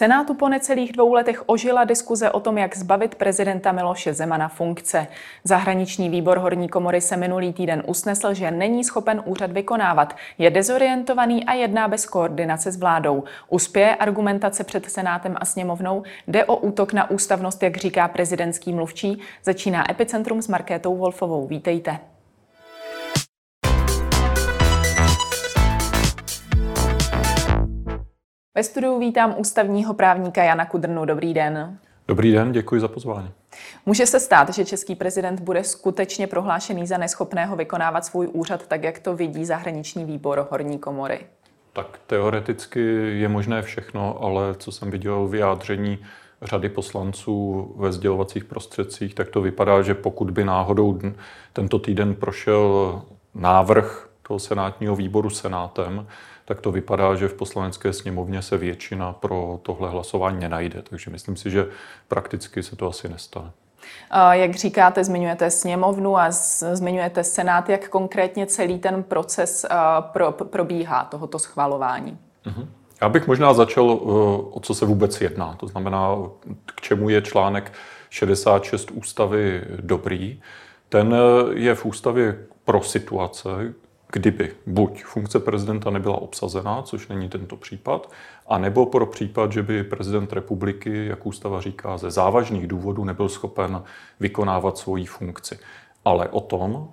[0.00, 5.06] Senátu po necelých dvou letech ožila diskuze o tom, jak zbavit prezidenta Miloše Zemana funkce.
[5.44, 11.44] Zahraniční výbor Horní komory se minulý týden usnesl, že není schopen úřad vykonávat, je dezorientovaný
[11.44, 13.24] a jedná bez koordinace s vládou.
[13.48, 19.18] Uspěje argumentace před Senátem a sněmovnou, jde o útok na ústavnost, jak říká prezidentský mluvčí.
[19.44, 21.46] Začíná Epicentrum s Markétou Wolfovou.
[21.46, 21.98] Vítejte.
[28.60, 31.04] Ve studiu vítám ústavního právníka Jana Kudrnu.
[31.04, 31.78] Dobrý den.
[32.08, 33.30] Dobrý den, děkuji za pozvání.
[33.86, 38.84] Může se stát, že český prezident bude skutečně prohlášený za neschopného vykonávat svůj úřad tak,
[38.84, 41.20] jak to vidí zahraniční výbor Horní komory?
[41.72, 42.80] Tak teoreticky
[43.20, 45.98] je možné všechno, ale co jsem viděl vyjádření
[46.42, 50.98] řady poslanců ve sdělovacích prostředcích, tak to vypadá, že pokud by náhodou
[51.52, 53.02] tento týden prošel
[53.34, 56.06] návrh toho senátního výboru senátem,
[56.50, 60.82] tak to vypadá, že v poslanecké sněmovně se většina pro tohle hlasování nenajde.
[60.82, 61.66] Takže myslím si, že
[62.08, 63.50] prakticky se to asi nestane.
[64.30, 69.66] Jak říkáte, zmiňujete sněmovnu a zmiňujete senát, jak konkrétně celý ten proces
[70.00, 72.18] pro, probíhá tohoto schvalování?
[72.46, 72.66] Uh-huh.
[73.02, 73.90] Já bych možná začal,
[74.50, 75.54] o co se vůbec jedná.
[75.54, 76.16] To znamená,
[76.74, 77.72] k čemu je článek
[78.10, 80.40] 66 ústavy dobrý.
[80.88, 81.14] Ten
[81.52, 83.48] je v ústavě pro situace,
[84.12, 88.12] kdyby buď funkce prezidenta nebyla obsazená, což není tento případ,
[88.48, 93.28] a nebo pro případ, že by prezident republiky, jak ústava říká, ze závažných důvodů nebyl
[93.28, 93.82] schopen
[94.20, 95.58] vykonávat svoji funkci.
[96.04, 96.88] Ale o tom,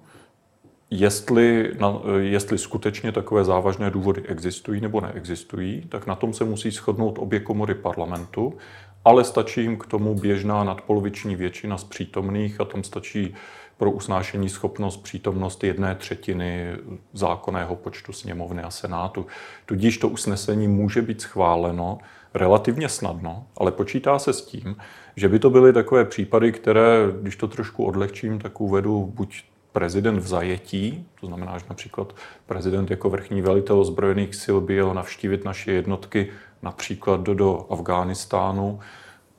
[0.89, 6.71] jestli, na, jestli skutečně takové závažné důvody existují nebo neexistují, tak na tom se musí
[6.71, 8.53] shodnout obě komory parlamentu,
[9.05, 13.35] ale stačí jim k tomu běžná nadpoloviční většina z přítomných a tam stačí
[13.77, 16.75] pro usnášení schopnost přítomnost jedné třetiny
[17.13, 19.25] zákonného počtu sněmovny a senátu.
[19.65, 21.97] Tudíž to usnesení může být schváleno
[22.33, 24.75] relativně snadno, ale počítá se s tím,
[25.15, 30.19] že by to byly takové případy, které, když to trošku odlehčím, tak uvedu buď prezident
[30.19, 32.15] v zajetí, to znamená, že například
[32.45, 36.29] prezident jako vrchní velitel zbrojených sil by jel navštívit naše jednotky
[36.61, 38.79] například do, do Afghánistánu,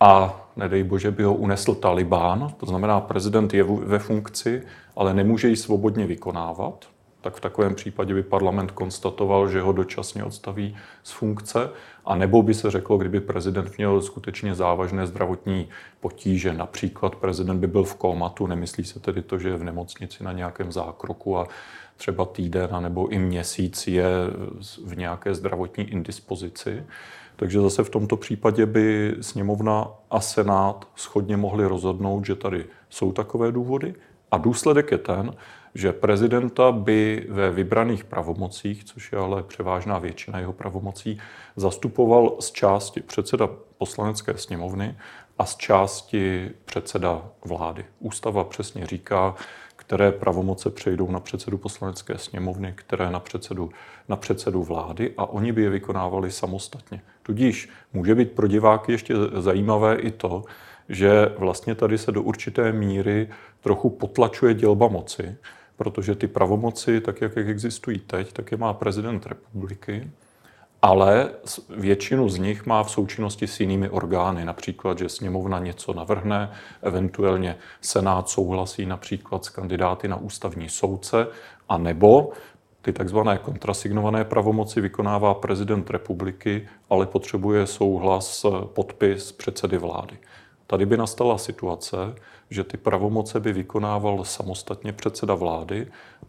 [0.00, 4.62] a nedej bože by ho unesl Talibán, to znamená, prezident je ve funkci,
[4.96, 6.88] ale nemůže ji svobodně vykonávat,
[7.20, 11.70] tak v takovém případě by parlament konstatoval, že ho dočasně odstaví z funkce,
[12.04, 15.68] a nebo by se řeklo, kdyby prezident měl skutečně závažné zdravotní
[16.00, 20.24] potíže, například prezident by byl v komatu, nemyslí se tedy to, že je v nemocnici
[20.24, 21.46] na nějakém zákroku a
[21.96, 24.08] třeba týden nebo i měsíc je
[24.84, 26.82] v nějaké zdravotní indispozici,
[27.38, 33.12] takže zase v tomto případě by sněmovna a senát schodně mohli rozhodnout, že tady jsou
[33.12, 33.94] takové důvody.
[34.30, 35.34] A důsledek je ten,
[35.74, 41.20] že prezidenta by ve vybraných pravomocích, což je ale převážná většina jeho pravomocí,
[41.56, 44.96] zastupoval z části předseda poslanecké sněmovny
[45.38, 47.84] a z části předseda vlády.
[48.00, 49.34] Ústava přesně říká,
[49.76, 53.70] které pravomoce přejdou na předsedu poslanecké sněmovny, které na předsedu,
[54.08, 57.00] na předsedu vlády a oni by je vykonávali samostatně.
[57.28, 60.44] Tudíž může být pro diváky ještě zajímavé i to,
[60.88, 63.28] že vlastně tady se do určité míry
[63.60, 65.36] trochu potlačuje dělba moci,
[65.76, 70.10] protože ty pravomoci, tak jak existují teď, tak je má prezident republiky
[70.82, 71.30] ale
[71.68, 74.44] většinu z nich má v součinnosti s jinými orgány.
[74.44, 76.50] Například, že sněmovna něco navrhne,
[76.82, 81.26] eventuálně senát souhlasí například s kandidáty na ústavní soudce,
[81.68, 82.30] a nebo
[82.88, 90.18] ty takzvané kontrasignované pravomoci vykonává prezident republiky, ale potřebuje souhlas, podpis předsedy vlády.
[90.66, 91.96] Tady by nastala situace,
[92.50, 95.86] že ty pravomoce by vykonával samostatně předseda vlády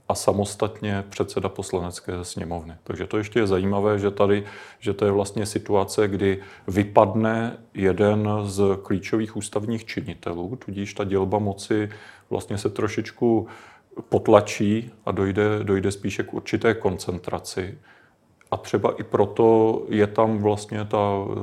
[0.08, 2.74] a samostatně předseda poslanecké sněmovny.
[2.84, 4.44] Takže to ještě je zajímavé, že tady,
[4.80, 11.40] že to je vlastně situace, kdy vypadne jeden z klíčových ústavních činitelů, tudíž ta dělba
[11.40, 11.90] moci
[12.30, 13.48] vlastně se trošičku
[14.10, 17.78] potlačí a dojde, dojde spíše k určité koncentraci.
[18.52, 21.00] A třeba i proto je tam vlastně ta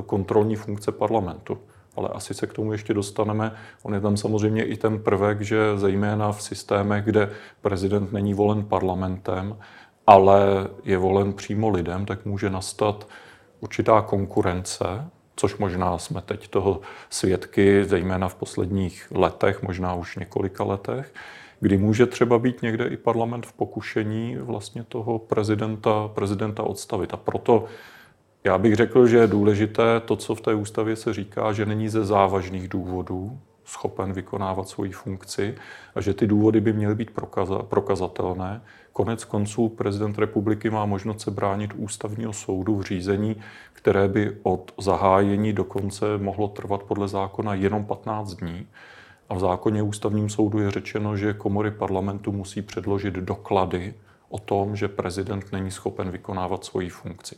[0.06, 1.58] kontrolní funkce parlamentu
[1.96, 3.52] ale asi se k tomu ještě dostaneme.
[3.82, 8.64] On je tam samozřejmě i ten prvek, že zejména v systémech, kde prezident není volen
[8.64, 9.56] parlamentem,
[10.06, 13.08] ale je volen přímo lidem, tak může nastat
[13.60, 14.84] určitá konkurence,
[15.36, 21.14] což možná jsme teď toho svědky, zejména v posledních letech, možná už několika letech,
[21.60, 27.14] kdy může třeba být někde i parlament v pokušení vlastně toho prezidenta, prezidenta odstavit.
[27.14, 27.64] A proto
[28.44, 31.88] já bych řekl, že je důležité to, co v té ústavě se říká, že není
[31.88, 35.54] ze závažných důvodů, schopen vykonávat svoji funkci
[35.94, 37.10] a že ty důvody by měly být
[37.68, 38.60] prokazatelné.
[38.92, 43.36] Konec konců prezident republiky má možnost se bránit ústavního soudu v řízení,
[43.72, 48.66] které by od zahájení do konce mohlo trvat podle zákona jenom 15 dní.
[49.28, 53.94] A v zákoně ústavním soudu je řečeno, že komory parlamentu musí předložit doklady
[54.28, 57.36] o tom, že prezident není schopen vykonávat svoji funkci.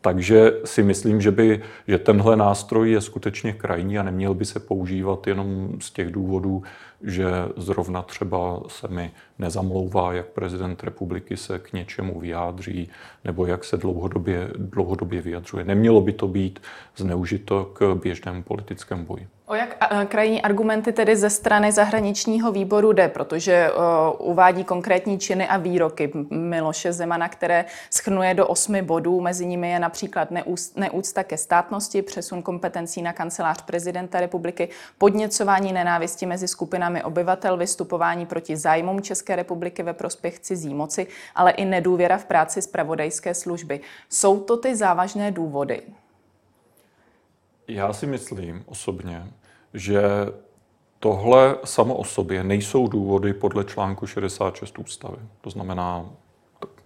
[0.00, 4.60] Takže si myslím, že, by, že tenhle nástroj je skutečně krajní a neměl by se
[4.60, 6.62] používat jenom z těch důvodů,
[7.02, 12.90] že zrovna třeba se mi nezamlouvá, jak prezident republiky se k něčemu vyjádří,
[13.24, 15.64] nebo jak se dlouhodobě, dlouhodobě vyjadřuje.
[15.64, 16.60] Nemělo by to být
[16.96, 19.28] zneužito k běžnému politickému boji.
[19.50, 19.76] O jak
[20.08, 23.70] krajní argumenty tedy ze strany zahraničního výboru jde, protože
[24.18, 29.20] uvádí konkrétní činy a výroky Miloše Zemana, které schrnuje do osmi bodů.
[29.20, 30.28] Mezi nimi je například
[30.76, 34.68] neúcta ke státnosti, přesun kompetencí na kancelář prezidenta republiky,
[34.98, 41.50] podněcování nenávisti mezi skupinami obyvatel, vystupování proti zájmům České republiky ve prospěch cizí moci, ale
[41.50, 43.80] i nedůvěra v práci zpravodajské služby.
[44.08, 45.82] Jsou to ty závažné důvody?
[47.68, 49.26] Já si myslím osobně,
[49.74, 50.02] že
[50.98, 55.16] tohle samo o sobě nejsou důvody podle článku 66 ústavy.
[55.40, 56.06] To znamená,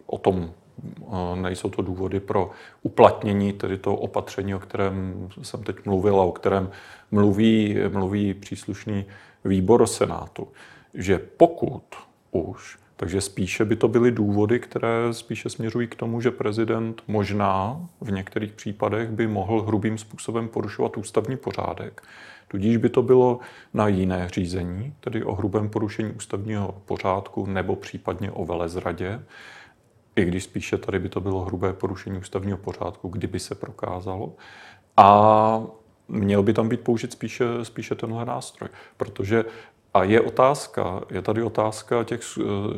[0.07, 2.51] o tom eh, nejsou to důvody pro
[2.83, 6.71] uplatnění tedy toho opatření, o kterém jsem teď mluvil a o kterém
[7.11, 9.05] mluví, mluví příslušný
[9.45, 10.49] výbor Senátu.
[10.95, 11.83] Že pokud
[12.31, 17.81] už, takže spíše by to byly důvody, které spíše směřují k tomu, že prezident možná
[18.01, 22.03] v některých případech by mohl hrubým způsobem porušovat ústavní pořádek
[22.49, 23.39] Tudíž by to bylo
[23.75, 29.23] na jiné řízení, tedy o hrubém porušení ústavního pořádku nebo případně o velezradě,
[30.17, 34.33] i když spíše tady by to bylo hrubé porušení ústavního pořádku, kdyby se prokázalo.
[34.97, 35.61] A
[36.09, 39.45] měl by tam být použit spíše, spíše tenhle nástroj, protože
[39.95, 42.21] a je otázka, je tady otázka těch,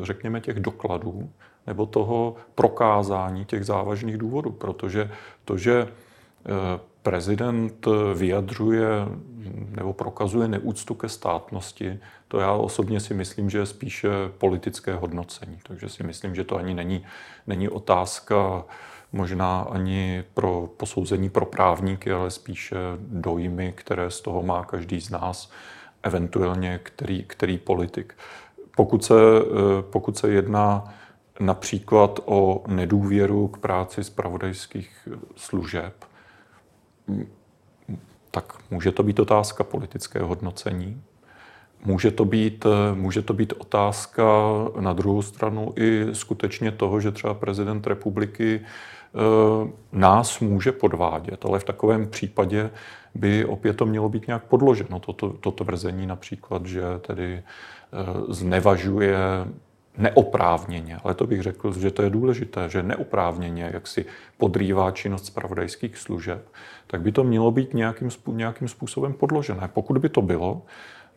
[0.01, 1.29] řekněme, těch dokladů
[1.67, 5.11] nebo toho prokázání těch závažných důvodů, protože
[5.45, 8.87] to, že eh, prezident vyjadřuje
[9.75, 15.59] nebo prokazuje neúctu ke státnosti, to já osobně si myslím, že je spíše politické hodnocení.
[15.67, 17.05] Takže si myslím, že to ani není,
[17.47, 18.63] není otázka
[19.11, 25.09] možná ani pro posouzení pro právníky, ale spíše dojmy, které z toho má každý z
[25.09, 25.51] nás,
[26.03, 28.13] eventuálně který, který politik.
[28.75, 29.13] Pokud se,
[29.81, 30.93] pokud se jedná
[31.39, 35.93] například o nedůvěru k práci zpravodajských služeb,
[38.31, 41.01] tak může to být otázka politického hodnocení.
[41.85, 44.23] Může to, být, může to být otázka
[44.79, 49.19] na druhou stranu i skutečně toho, že třeba prezident republiky eh,
[49.91, 52.69] nás může podvádět, ale v takovém případě
[53.15, 57.43] by opět to mělo být nějak podloženo, toto, to tvrzení například, že tedy eh,
[58.33, 59.17] znevažuje
[59.97, 64.05] neoprávněně, ale to bych řekl, že to je důležité, že neoprávněně, jak si
[64.37, 66.47] podrývá činnost zpravodajských služeb,
[66.87, 69.69] tak by to mělo být nějakým, nějakým způsobem podložené.
[69.73, 70.61] Pokud by to bylo,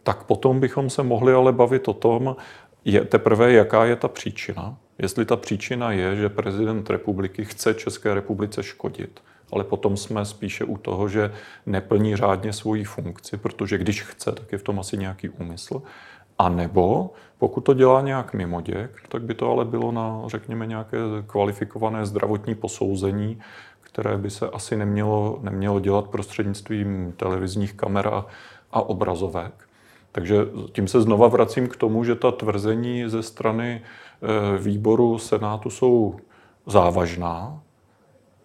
[0.02, 2.36] tak potom bychom se mohli ale bavit o tom,
[2.84, 4.76] je teprve, jaká je ta příčina.
[4.98, 9.20] Jestli ta příčina je, že prezident republiky chce České republice škodit,
[9.52, 11.32] ale potom jsme spíše u toho, že
[11.66, 15.82] neplní řádně svoji funkci, protože když chce, tak je v tom asi nějaký úmysl.
[16.40, 20.99] A nebo pokud to dělá nějak mimoděk, tak by to ale bylo na, řekněme, nějaké
[21.26, 23.40] kvalifikované zdravotní posouzení,
[23.80, 28.26] které by se asi nemělo, nemělo dělat prostřednictvím televizních kamer a,
[28.73, 29.52] a obrazovek.
[30.12, 30.37] Takže
[30.73, 36.16] tím se znova vracím k tomu, že ta tvrzení ze strany e, výboru Senátu jsou
[36.66, 37.61] závažná,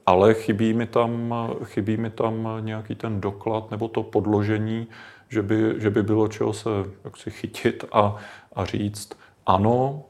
[0.06, 1.34] ale chybí mi tam,
[1.64, 4.88] chybí mi tam nějaký ten doklad nebo to podložení,
[5.30, 6.70] že by, že by bylo čeho se
[7.04, 8.16] jaksi chytit a,
[8.56, 9.10] a říct,
[9.46, 10.04] ano,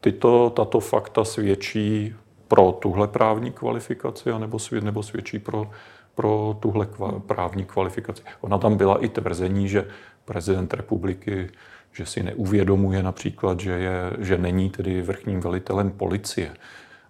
[0.00, 2.14] tyto, tato fakta svědčí
[2.48, 5.70] pro tuhle právní kvalifikaci, anebo, svěd, nebo svědčí pro,
[6.14, 8.22] pro tuhle kva, právní kvalifikaci.
[8.40, 9.88] Ona tam byla i tvrzení, že
[10.24, 11.50] prezident republiky
[11.92, 16.54] že si neuvědomuje například, že, je, že není tedy vrchním velitelem policie.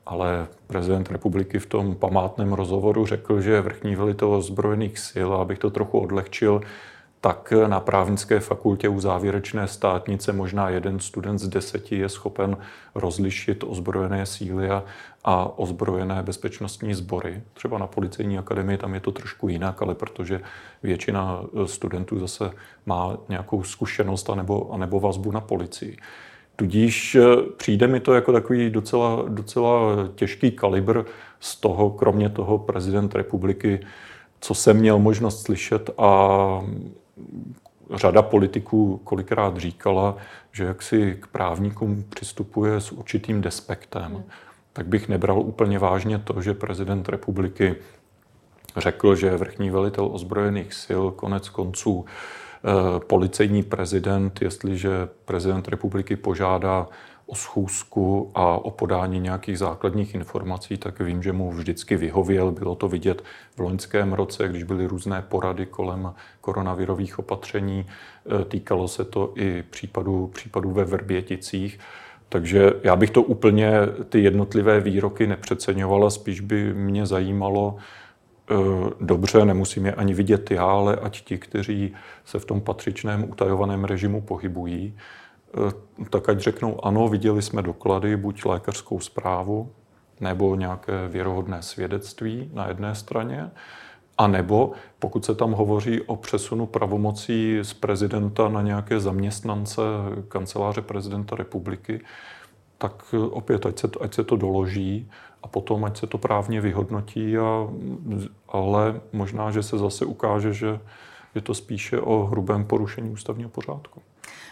[0.06, 5.42] Ale prezident republiky v tom památném rozhovoru řekl, že je vrchní velitel ozbrojených sil, a
[5.42, 6.60] abych to trochu odlehčil,
[7.20, 12.56] tak na právnické fakultě u závěrečné státnice možná jeden student z deseti je schopen
[12.94, 14.84] rozlišit ozbrojené síly a,
[15.24, 17.42] a ozbrojené bezpečnostní sbory.
[17.54, 20.40] Třeba na policejní akademii tam je to trošku jinak, ale protože
[20.82, 22.50] většina studentů zase
[22.86, 25.96] má nějakou zkušenost anebo, anebo vazbu na policii.
[26.56, 27.22] Tudíž eh,
[27.56, 29.78] přijde mi to jako takový docela, docela
[30.14, 31.02] těžký kalibr
[31.40, 33.80] z toho, kromě toho prezident republiky,
[34.40, 36.60] co jsem měl možnost slyšet a
[37.94, 40.16] řada politiků kolikrát říkala,
[40.52, 44.22] že jak si k právníkům přistupuje s určitým despektem, hmm.
[44.72, 47.76] tak bych nebral úplně vážně to, že prezident republiky
[48.76, 56.88] řekl, že vrchní velitel ozbrojených sil konec konců eh, policejní prezident, jestliže prezident republiky požádá
[57.30, 62.52] o schůzku a o podání nějakých základních informací, tak vím, že mu vždycky vyhověl.
[62.52, 63.22] Bylo to vidět
[63.56, 67.86] v loňském roce, když byly různé porady kolem koronavirových opatření.
[67.86, 71.78] E, týkalo se to i případů, případů ve Vrběticích.
[72.28, 73.72] Takže já bych to úplně
[74.08, 77.76] ty jednotlivé výroky nepřeceňovala, spíš by mě zajímalo,
[78.50, 78.54] e,
[79.00, 81.94] dobře, nemusím je ani vidět já, ale ať ti, kteří
[82.24, 84.94] se v tom patřičném utajovaném režimu pohybují,
[86.10, 89.70] tak ať řeknou ano, viděli jsme doklady, buď lékařskou zprávu,
[90.20, 93.50] nebo nějaké věrohodné svědectví na jedné straně,
[94.18, 99.82] a nebo pokud se tam hovoří o přesunu pravomocí z prezidenta na nějaké zaměstnance
[100.28, 102.00] kanceláře prezidenta republiky,
[102.78, 105.10] tak opět, ať se, to, ať se to doloží
[105.42, 107.68] a potom, ať se to právně vyhodnotí, a,
[108.48, 110.80] ale možná, že se zase ukáže, že
[111.34, 114.02] je to spíše o hrubém porušení ústavního pořádku.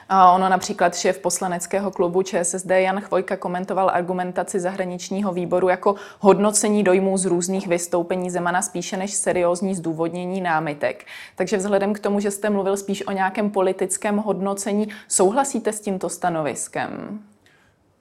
[0.09, 6.85] A ono například šéf poslaneckého klubu ČSSD Jan Chvojka komentoval argumentaci zahraničního výboru jako hodnocení
[6.85, 11.05] dojmů z různých vystoupení Zemana spíše než seriózní zdůvodnění námitek.
[11.37, 16.09] Takže vzhledem k tomu, že jste mluvil spíš o nějakém politickém hodnocení, souhlasíte s tímto
[16.09, 17.21] stanoviskem?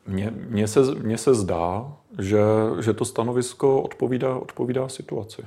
[0.07, 2.39] Mně, mně, se, mně se zdá, že,
[2.79, 5.41] že to stanovisko odpovídá, odpovídá situaci.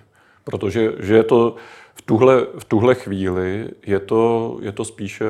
[0.44, 1.54] Protože že je to
[1.94, 5.26] v tuhle, v tuhle chvíli je to, je to spíše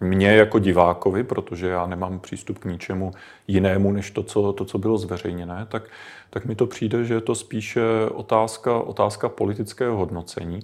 [0.00, 3.12] mně jako divákovi, protože já nemám přístup k ničemu
[3.48, 5.82] jinému, než to, co, to, co bylo zveřejněné, tak,
[6.30, 10.60] tak mi to přijde, že je to spíše otázka, otázka politického hodnocení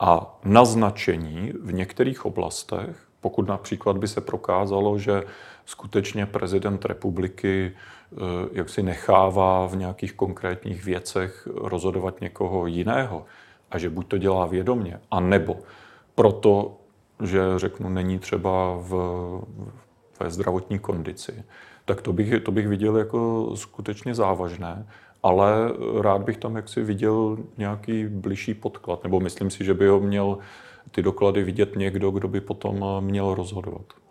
[0.00, 5.22] a naznačení v některých oblastech, pokud například by se prokázalo, že
[5.66, 8.16] skutečně prezident republiky eh,
[8.52, 13.24] jak si nechává v nějakých konkrétních věcech rozhodovat někoho jiného
[13.70, 15.58] a že buď to dělá vědomně, a nebo
[16.14, 16.78] proto
[17.22, 18.92] že řeknu, není třeba v,
[20.20, 21.44] ve zdravotní kondici,
[21.84, 24.86] tak to bych, to bych viděl jako skutečně závažné,
[25.22, 30.00] ale rád bych tam jaksi viděl nějaký bližší podklad, nebo myslím si, že by ho
[30.00, 30.38] měl
[30.90, 34.01] ty doklady vidět někdo, kdo by potom měl rozhodovat.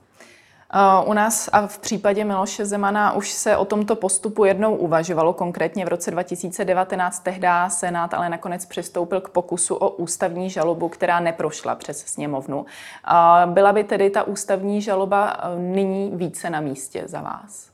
[1.06, 5.86] U nás a v případě Miloše Zemana už se o tomto postupu jednou uvažovalo, konkrétně
[5.86, 11.76] v roce 2019 tehdy Senát ale nakonec přistoupil k pokusu o ústavní žalobu, která neprošla
[11.76, 12.66] přes sněmovnu.
[13.46, 17.70] Byla by tedy ta ústavní žaloba e, nyní více na místě za vás?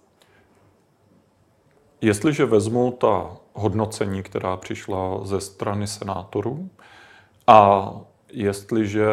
[2.01, 6.69] Jestliže vezmu ta hodnocení, která přišla ze strany senátorů
[7.47, 7.91] a
[8.31, 9.07] jestliže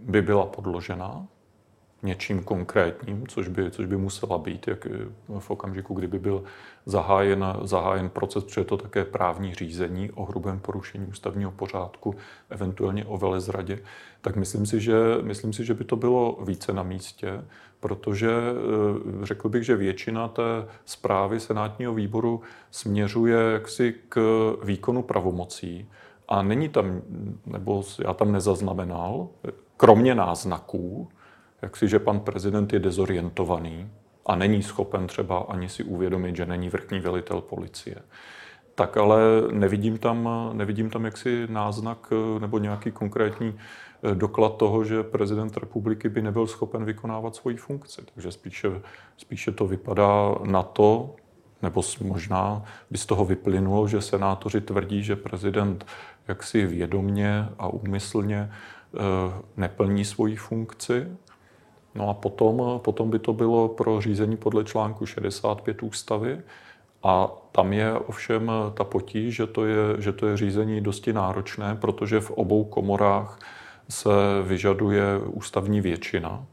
[0.00, 1.26] by byla podložená,
[2.04, 4.86] něčím konkrétním, což by, což by musela být, jak
[5.38, 6.44] v okamžiku, kdyby byl
[6.86, 12.14] zahájen, zahájen proces, protože je to také právní řízení o hrubém porušení ústavního pořádku,
[12.50, 13.78] eventuálně o velezradě,
[14.20, 17.44] tak myslím si, že, myslím si, že by to bylo více na místě,
[17.80, 20.42] protože eh, řekl bych, že většina té
[20.84, 24.18] zprávy Senátního výboru směřuje jaksi k
[24.64, 25.88] výkonu pravomocí
[26.28, 27.02] a není tam,
[27.46, 29.28] nebo já tam nezaznamenal,
[29.76, 31.08] kromě náznaků,
[31.64, 33.90] jak si, že pan prezident je dezorientovaný
[34.26, 37.96] a není schopen třeba ani si uvědomit, že není vrchní velitel policie.
[38.74, 39.20] Tak ale
[39.52, 45.56] nevidím tam, nevidím tam jaksi náznak eh, nebo nějaký konkrétní eh, doklad toho, že prezident
[45.56, 48.02] republiky by nebyl schopen vykonávat svoji funkci.
[48.14, 48.68] Takže spíše,
[49.16, 51.16] spíše to vypadá na to,
[51.62, 55.86] nebo možná by z toho vyplynulo, že senátoři tvrdí, že prezident
[56.28, 58.98] jaksi vědomně a úmyslně eh,
[59.56, 61.06] neplní svoji funkci
[61.94, 66.40] No a potom, potom by to bylo pro řízení podle článku 65 ústavy.
[67.02, 71.76] A tam je ovšem ta potíž, že to je, že to je řízení dosti náročné,
[71.80, 73.38] protože v obou komorách
[73.88, 74.10] se
[74.42, 76.46] vyžaduje ústavní většina.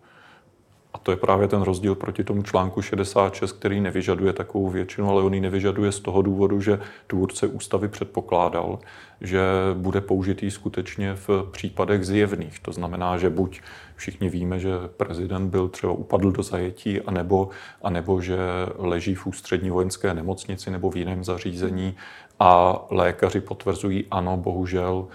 [0.93, 5.23] A to je právě ten rozdíl proti tomu článku 66, který nevyžaduje takovou většinu, ale
[5.23, 8.79] on ji nevyžaduje z toho důvodu, že tvůrce ústavy předpokládal,
[9.21, 9.41] že
[9.73, 12.59] bude použitý skutečně v případech zjevných.
[12.59, 13.61] To znamená, že buď
[13.95, 17.49] všichni víme, že prezident byl třeba upadl do zajetí, anebo,
[17.81, 18.37] anebo že
[18.77, 21.95] leží v ústřední vojenské nemocnici nebo v jiném zařízení
[22.39, 25.07] a lékaři potvrzují, ano, bohužel,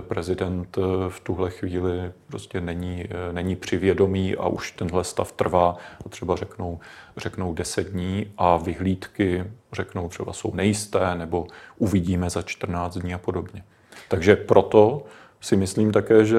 [0.00, 5.76] prezident v tuhle chvíli prostě není, není přivědomý a už tenhle stav trvá,
[6.08, 6.80] třeba řeknou,
[7.16, 11.46] řeknou 10 dní a vyhlídky řeknou třeba jsou nejisté nebo
[11.78, 13.64] uvidíme za 14 dní a podobně.
[14.08, 15.02] Takže proto
[15.40, 16.38] si myslím také, že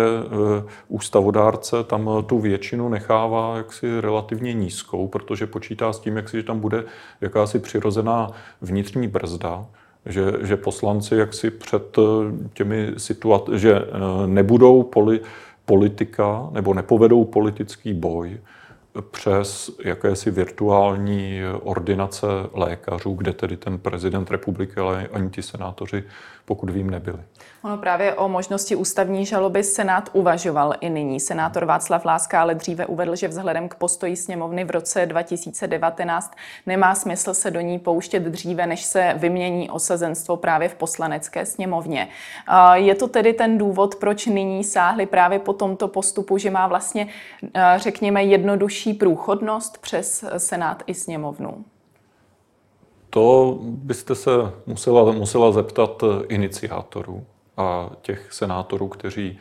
[0.87, 6.43] ústavodárce tam tu většinu nechává jaksi relativně nízkou, protože počítá s tím, jak si, že
[6.43, 6.83] tam bude
[7.21, 9.65] jakási přirozená vnitřní brzda,
[10.05, 11.97] že, že poslanci jaksi před
[12.53, 13.81] těmi situacemi, že
[14.25, 15.21] nebudou poli,
[15.65, 18.37] politika nebo nepovedou politický boj
[19.11, 26.03] přes jakési virtuální ordinace lékařů, kde tedy ten prezident republiky, ale ani ti senátoři,
[26.45, 27.19] pokud vím, nebyli.
[27.65, 31.19] Ono právě o možnosti ústavní žaloby Senát uvažoval i nyní.
[31.19, 36.33] Senátor Václav Láska ale dříve uvedl, že vzhledem k postoji sněmovny v roce 2019
[36.65, 42.07] nemá smysl se do ní pouštět dříve, než se vymění osazenstvo právě v poslanecké sněmovně.
[42.73, 47.07] Je to tedy ten důvod, proč nyní sáhli právě po tomto postupu, že má vlastně,
[47.77, 51.65] řekněme, jednodušší průchodnost přes Senát i sněmovnu?
[53.09, 54.31] To byste se
[54.65, 57.25] musela, musela zeptat iniciátorů
[57.57, 59.39] a těch senátorů, kteří,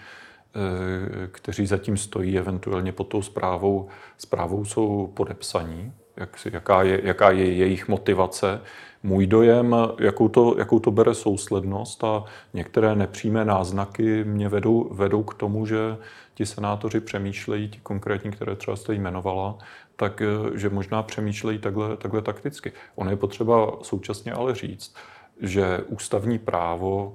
[0.54, 7.30] eh, kteří zatím stojí, eventuálně pod tou zprávou, zprávou jsou podepsaní, jak, jaká, je, jaká
[7.30, 8.61] je jejich motivace.
[9.02, 15.23] Můj dojem, jakou to, jakou to bere souslednost a některé nepřímé náznaky mě vedou, vedou
[15.23, 15.97] k tomu, že
[16.35, 19.59] ti senátoři přemýšlejí, ti konkrétní, které třeba jste jmenovala,
[19.97, 22.73] tak eh, že možná přemýšlejí takhle, takhle takticky.
[22.94, 24.94] Ono je potřeba současně ale říct,
[25.40, 27.14] že ústavní právo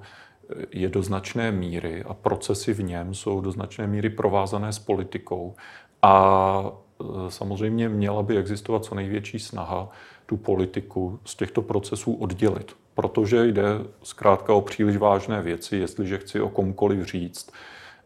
[0.70, 5.54] je do značné míry a procesy v něm jsou do značné míry provázané s politikou.
[6.02, 9.88] A eh, samozřejmě měla by existovat co největší snaha
[10.26, 12.76] tu politiku z těchto procesů oddělit.
[12.94, 13.64] Protože jde
[14.02, 17.50] zkrátka o příliš vážné věci, jestliže chci o komkoliv říct,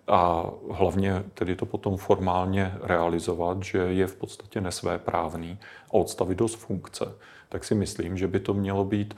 [0.08, 5.58] a hlavně tedy to potom formálně realizovat, že je v podstatě nesvéprávný
[5.88, 7.14] a odstavit do funkce,
[7.48, 9.16] tak si myslím, že by to mělo být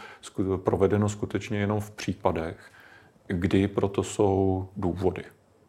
[0.57, 2.73] provedeno skutečně jenom v případech,
[3.27, 5.25] kdy proto jsou důvody.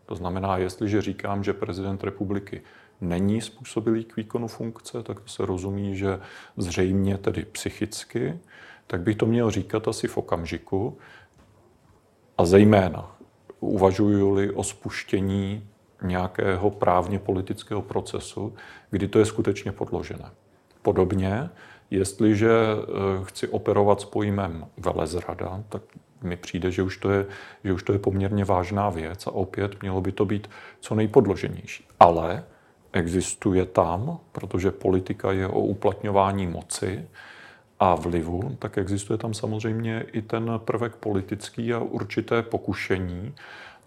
[0.05, 2.61] To znamená, jestliže říkám, že prezident republiky
[3.01, 6.19] není způsobilý k výkonu funkce, tak to se rozumí, že
[6.57, 8.39] zřejmě tedy psychicky,
[8.87, 10.97] tak bych to měl říkat asi v okamžiku
[12.37, 13.17] a zejména
[13.59, 15.67] uvažuju-li o spuštění
[16.01, 18.53] nějakého právně politického procesu,
[18.91, 20.31] kdy to je skutečně podložené.
[20.81, 21.49] Podobně,
[21.91, 22.85] jestliže eh,
[23.23, 25.81] chci operovat s pojmem velezrada, tak
[26.21, 27.25] mi přijde, že už, to je,
[27.63, 30.49] že už to je poměrně vážná věc a opět mělo by to být
[30.79, 31.87] co nejpodloženější.
[31.99, 32.43] Ale
[32.93, 37.07] existuje tam, protože politika je o uplatňování moci,
[37.79, 43.33] a vlivu, tak existuje tam samozřejmě i ten prvek politický a určité pokušení.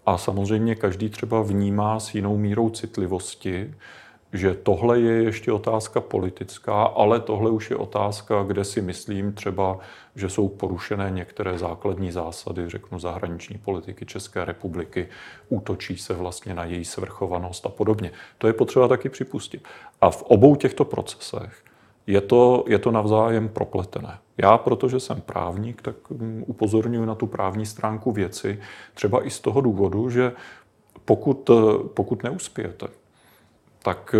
[0.05, 3.73] A samozřejmě každý třeba vnímá s jinou mírou citlivosti,
[4.33, 9.79] že tohle je ještě otázka politická, ale tohle už je otázka, kde si myslím třeba,
[10.15, 15.07] že jsou porušené některé základní zásady, řeknu, zahraniční politiky České republiky,
[15.49, 18.11] útočí se vlastně na její svrchovanost a podobně.
[18.37, 19.67] To je potřeba taky připustit.
[20.01, 21.63] A v obou těchto procesech
[22.07, 24.17] je to, je to navzájem propletené.
[24.37, 28.59] Já, protože jsem právník, tak mm, upozorňuji na tu právní stránku věci,
[28.93, 30.31] třeba i z toho důvodu, že
[31.05, 31.49] pokud,
[31.93, 32.87] pokud neuspějete,
[33.83, 34.15] tak,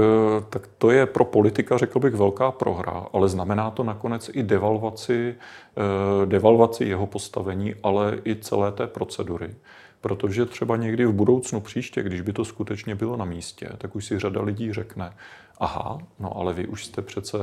[0.50, 5.36] tak to je pro politika, řekl bych, velká prohra, ale znamená to nakonec i devalvaci,
[5.36, 9.56] eh, devalvaci jeho postavení, ale i celé té procedury.
[10.02, 14.06] Protože třeba někdy v budoucnu příště, když by to skutečně bylo na místě, tak už
[14.06, 15.13] si řada lidí řekne,
[15.60, 17.38] aha, no ale vy už jste přece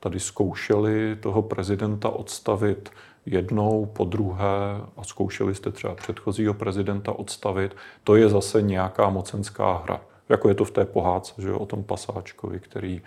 [0.00, 2.90] tady zkoušeli toho prezidenta odstavit
[3.26, 9.82] jednou, po druhé a zkoušeli jste třeba předchozího prezidenta odstavit, to je zase nějaká mocenská
[9.84, 10.00] hra.
[10.28, 13.02] Jako je to v té pohádce, že jo, o tom pasáčkovi, který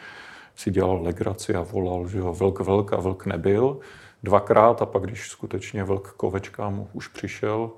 [0.55, 3.79] si dělal legraci a volal, že jo, vlk, vlk a vlk nebyl
[4.23, 7.71] dvakrát a pak, když skutečně vlk kovečkám už přišel,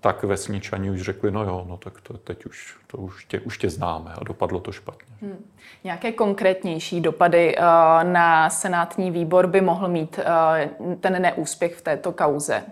[0.00, 3.58] tak vesničani už řekli, no jo, no tak to teď už, to už, tě, už
[3.58, 5.14] tě známe a dopadlo to špatně.
[5.22, 5.44] Hmm.
[5.84, 7.64] Nějaké konkrétnější dopady uh,
[8.12, 12.62] na senátní výbor by mohl mít uh, ten neúspěch v této kauze?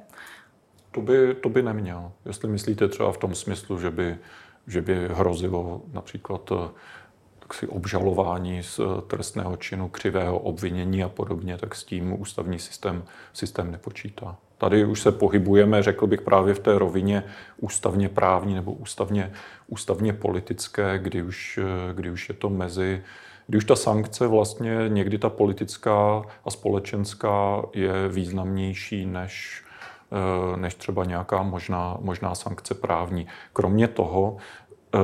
[0.91, 2.13] To by, to by neměl.
[2.25, 4.17] Jestli myslíte třeba v tom smyslu, že by,
[4.69, 6.59] že by hrozilo například uh,
[7.53, 13.71] si obžalování z trestného činu, křivého obvinění a podobně, tak s tím ústavní systém, systém
[13.71, 14.37] nepočítá.
[14.59, 17.25] Tady už se pohybujeme, řekl bych, právě v té rovině
[17.61, 19.33] ústavně právní nebo ústavně,
[19.67, 21.59] ústavně politické, kdy už,
[21.93, 23.03] kdy už je to mezi
[23.49, 29.68] kdy už ta sankce vlastně někdy ta politická a společenská je významnější než, eh,
[30.57, 33.27] než třeba nějaká možná, možná sankce právní.
[33.53, 34.37] Kromě toho,
[34.95, 34.99] eh,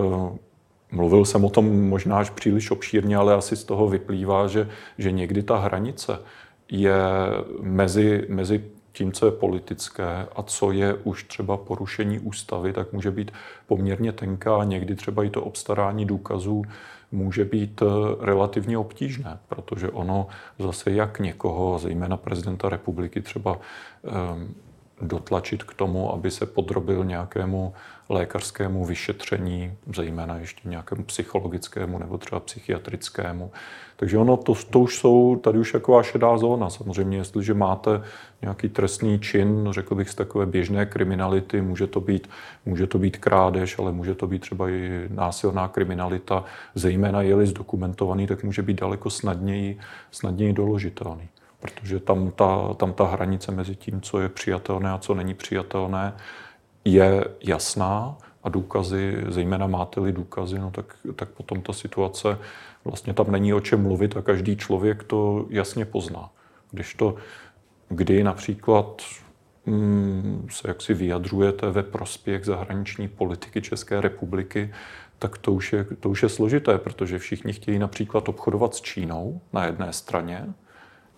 [0.92, 5.12] mluvil jsem o tom možná až příliš obšírně, ale asi z toho vyplývá, že, že
[5.12, 6.18] někdy ta hranice
[6.70, 6.94] je
[7.60, 13.10] mezi, mezi tím, co je politické a co je už třeba porušení ústavy, tak může
[13.10, 13.32] být
[13.66, 14.64] poměrně tenká.
[14.64, 16.62] Někdy třeba i to obstarání důkazů
[17.12, 17.86] může být eh,
[18.20, 20.26] relativně obtížné, protože ono
[20.58, 23.58] zase jak někoho, zejména prezidenta republiky, třeba
[25.00, 27.74] dotlačit k tomu, aby se podrobil nějakému
[28.08, 33.52] lékařskému vyšetření, zejména ještě nějakému psychologickému nebo třeba psychiatrickému.
[33.96, 36.70] Takže ono, to, to už jsou tady už taková šedá zóna.
[36.70, 38.02] Samozřejmě, jestliže máte
[38.42, 42.30] nějaký trestný čin, řekl bych z takové běžné kriminality, může to být,
[42.66, 48.26] může to být krádež, ale může to být třeba i násilná kriminalita, zejména je-li zdokumentovaný,
[48.26, 49.78] tak může být daleko snadněji,
[50.10, 51.28] snadněji doložitelný
[51.64, 56.12] protože tam ta, tam ta hranice mezi tím, co je přijatelné a co není přijatelné,
[56.84, 62.38] je jasná a důkazy, zejména máte-li důkazy, no tak, tak potom ta situace,
[62.84, 66.30] vlastně tam není o čem mluvit a každý člověk to jasně pozná.
[66.70, 67.16] Když to,
[67.88, 69.02] kdy například
[69.66, 74.74] mm, se jaksi vyjadřujete ve prospěch zahraniční politiky České republiky,
[75.18, 79.40] tak to už, je, to už je složité, protože všichni chtějí například obchodovat s Čínou
[79.52, 80.54] na jedné straně,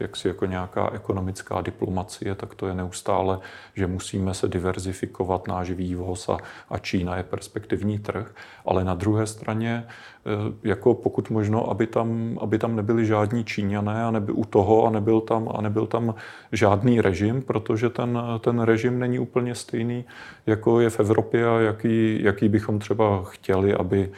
[0.01, 3.39] jaksi jako nějaká ekonomická diplomacie, tak to je neustále,
[3.75, 6.39] že musíme se diverzifikovat náš vývoz a,
[6.71, 8.35] a Čína je perspektivní trh.
[8.67, 14.05] Ale na druhé straně, e, jako pokud možno, aby tam, aby tam nebyli žádní Číňané
[14.05, 16.15] a neby u toho a nebyl tam, a nebyl tam
[16.53, 20.05] žádný režim, protože ten, ten režim není úplně stejný,
[20.47, 24.11] jako je v Evropě a jaký, jaký bychom třeba chtěli, aby,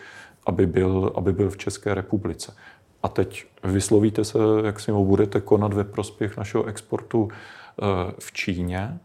[0.46, 2.54] aby, byl, aby byl v České republice.
[3.02, 7.84] A teď vyslovíte se, jak si budete konat ve prospěch našeho exportu eh,
[8.18, 8.98] v Číně,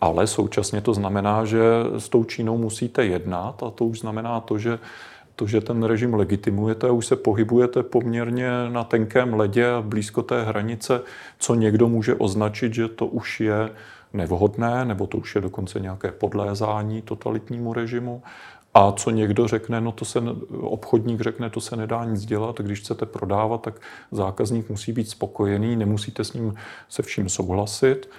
[0.00, 1.60] ale současně to znamená, že
[1.98, 4.78] s tou Čínou musíte jednat a to už znamená to, že
[5.38, 10.22] to, že ten režim legitimujete a už se pohybujete poměrně na tenkém ledě a blízko
[10.22, 11.00] té hranice,
[11.38, 13.70] co někdo může označit, že to už je
[14.12, 18.22] nevhodné, nebo to už je dokonce nějaké podlézání totalitnímu režimu.
[18.74, 20.20] A co někdo řekne, no to se,
[20.60, 23.74] obchodník řekne, to se nedá nic dělat, když chcete prodávat, tak
[24.10, 26.54] zákazník musí být spokojený, nemusíte s ním
[26.88, 28.10] se vším souhlasit,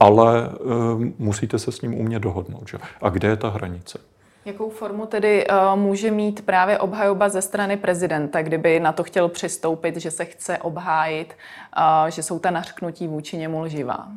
[0.00, 2.68] ale uh, musíte se s ním umět dohodnout.
[2.68, 2.78] Že?
[3.02, 3.98] A kde je ta hranice?
[4.44, 9.28] Jakou formu tedy uh, může mít právě obhajoba ze strany prezidenta, kdyby na to chtěl
[9.28, 11.34] přistoupit, že se chce obhájit,
[11.78, 14.08] uh, že jsou ta nařknutí vůči němu lživá?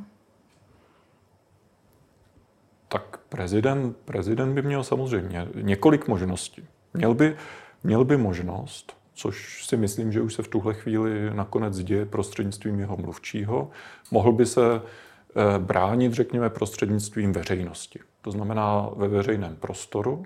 [2.91, 6.67] Tak prezident, prezident by měl samozřejmě několik možností.
[6.93, 7.35] Měl by,
[7.83, 12.79] měl by možnost, což si myslím, že už se v tuhle chvíli nakonec děje prostřednictvím
[12.79, 13.69] jeho mluvčího,
[14.11, 17.99] mohl by se eh, bránit, řekněme, prostřednictvím veřejnosti.
[18.21, 20.25] To znamená ve veřejném prostoru.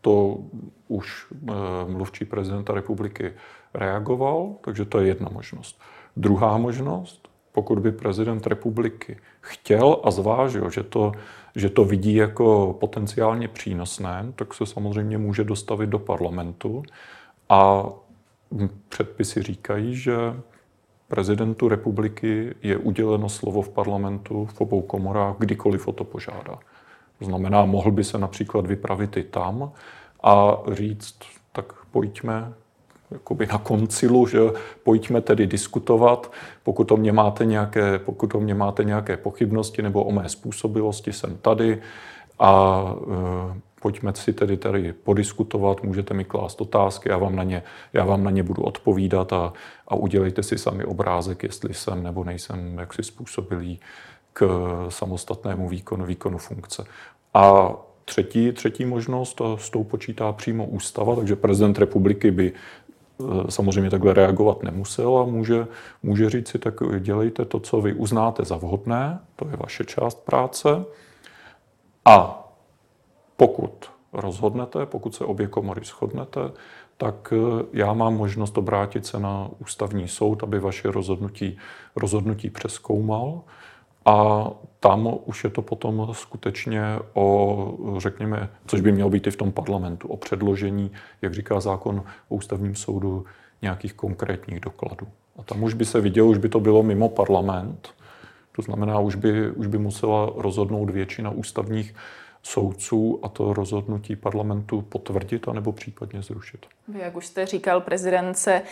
[0.00, 0.38] To
[0.88, 1.52] už eh,
[1.86, 3.32] mluvčí prezidenta republiky
[3.74, 5.80] reagoval, takže to je jedna možnost.
[6.16, 11.12] Druhá možnost, pokud by prezident republiky chtěl a zvážil, že to,
[11.56, 16.82] že to vidí jako potenciálně přínosné, tak se samozřejmě může dostavit do parlamentu
[17.48, 17.84] a
[18.88, 20.16] předpisy říkají, že
[21.08, 26.58] prezidentu republiky je uděleno slovo v parlamentu v obou komorách, kdykoliv o to požádá.
[27.18, 29.72] To znamená, mohl by se například vypravit i tam
[30.22, 31.18] a říct,
[31.52, 32.52] tak pojďme
[33.10, 34.40] jakoby na koncilu, že
[34.82, 40.04] pojďme tedy diskutovat, pokud o mě máte nějaké, pokud o mě máte nějaké pochybnosti nebo
[40.04, 41.82] o mé způsobilosti, jsem tady
[42.38, 42.82] a
[43.54, 48.04] e, pojďme si tedy tady podiskutovat, můžete mi klást otázky, já vám na ně, já
[48.04, 49.52] vám na ně budu odpovídat a,
[49.88, 53.80] a udělejte si sami obrázek, jestli jsem nebo nejsem jaksi způsobilý
[54.32, 54.48] k
[54.88, 56.84] samostatnému výkonu, výkonu funkce.
[57.34, 57.72] A
[58.08, 62.52] Třetí, třetí možnost, s tou počítá přímo ústava, takže prezident republiky by
[63.48, 65.66] samozřejmě takhle reagovat nemusel a může,
[66.02, 70.24] může říct si, tak dělejte to, co vy uznáte za vhodné, to je vaše část
[70.24, 70.84] práce.
[72.04, 72.46] A
[73.36, 76.40] pokud rozhodnete, pokud se obě komory shodnete,
[76.96, 81.58] tak eh, já mám možnost obrátit se na ústavní soud, aby vaše rozhodnutí,
[81.96, 83.40] rozhodnutí přeskoumal
[84.06, 84.46] a
[84.80, 86.82] tam už je to potom skutečně
[87.14, 90.90] o, řekněme, což by mělo být i v tom parlamentu, o předložení,
[91.22, 93.24] jak říká zákon o ústavním soudu,
[93.62, 95.06] nějakých konkrétních dokladů.
[95.38, 97.88] A tam už by se vidělo, už by to bylo mimo parlament,
[98.56, 101.94] to znamená, už by, už by musela rozhodnout většina ústavních
[102.46, 106.66] soudců a to rozhodnutí parlamentu potvrdit anebo případně zrušit.
[106.98, 108.62] Jak už jste říkal, prezident se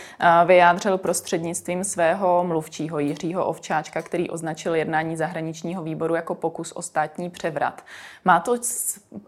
[0.45, 7.29] vyjádřil prostřednictvím svého mluvčího Jiřího Ovčáčka, který označil jednání zahraničního výboru jako pokus o státní
[7.29, 7.85] převrat.
[8.25, 8.57] Má to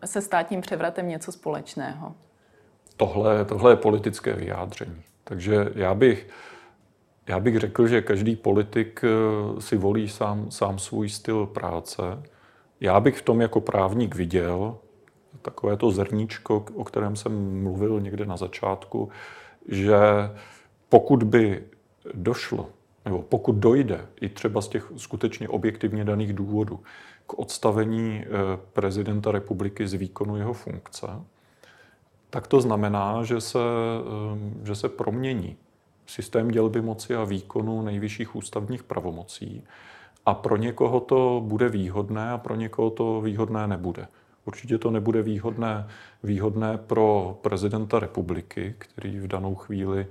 [0.06, 2.14] se státním převratem něco společného?
[2.98, 5.02] Tohle, tohle je politické vyjádření.
[5.24, 6.28] Takže já bych
[7.28, 12.02] Já bych řekl, že každý politik eh, si volí sám, sám svůj styl práce.
[12.82, 14.78] Já bych v tom jako právník viděl
[15.42, 19.10] takové to zrníčko, o kterém jsem mluvil někde na začátku,
[19.68, 19.98] že
[20.90, 21.64] pokud by
[22.14, 22.70] došlo,
[23.06, 26.80] nebo pokud dojde i třeba z těch skutečně objektivně daných důvodů
[27.28, 28.30] k odstavení eh,
[28.74, 31.08] prezidenta republiky z výkonu jeho funkce,
[32.30, 35.58] tak to znamená, že se, eh, že se promění
[36.06, 39.64] systém dělby moci a výkonu nejvyšších ústavních pravomocí.
[40.28, 44.08] A pro někoho to bude výhodné a pro někoho to výhodné nebude.
[44.46, 45.88] Určitě to nebude výhodné,
[46.24, 50.08] výhodné pro prezidenta republiky, který v danou chvíli,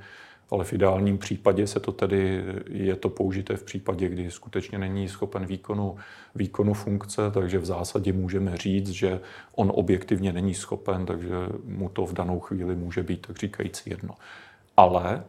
[0.50, 5.08] ale v ideálním případě se to tedy, je to použité v případě, kdy skutečně není
[5.08, 5.96] schopen výkonu,
[6.34, 9.20] výkonu funkce, takže v zásadě můžeme říct, že
[9.54, 14.14] on objektivně není schopen, takže mu to v danou chvíli může být, tak říkajíc, jedno.
[14.76, 15.24] Ale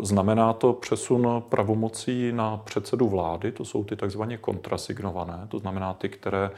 [0.00, 6.08] Znamená to přesun pravomocí na předsedu vlády, to jsou ty takzvaně kontrasignované, to znamená ty,
[6.08, 6.50] které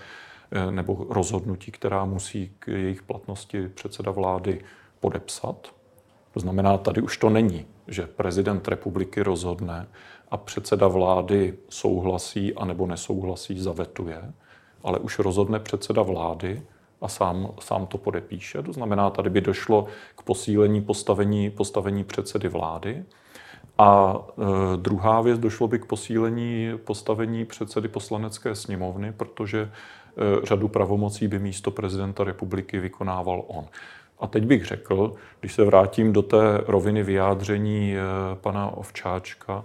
[0.54, 4.64] Eh, nebo rozhodnutí, která musí k jejich platnosti předseda vlády
[5.00, 5.74] podepsat.
[6.34, 9.88] To znamená, tady už to není, že prezident republiky rozhodne
[10.30, 14.32] a předseda vlády souhlasí anebo nesouhlasí, zavetuje,
[14.82, 16.62] ale už rozhodne předseda vlády
[17.04, 18.62] a sám, sám to podepíše.
[18.62, 19.86] To znamená, tady by došlo
[20.16, 23.04] k posílení postavení, postavení předsedy vlády.
[23.78, 29.70] A e, druhá věc, došlo by k posílení postavení předsedy poslanecké sněmovny, protože
[30.16, 33.64] Eh, řadu pravomocí by místo prezidenta republiky vykonával on.
[34.18, 38.00] A teď bych řekl, když se vrátím do té roviny vyjádření eh,
[38.34, 39.64] pana Ovčáčka,